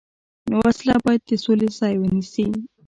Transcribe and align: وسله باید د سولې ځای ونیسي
وسله 0.59 0.95
باید 1.05 1.21
د 1.29 1.31
سولې 1.43 1.67
ځای 1.79 1.93
ونیسي 1.97 2.45